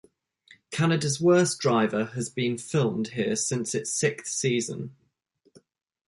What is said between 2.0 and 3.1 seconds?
has been filmed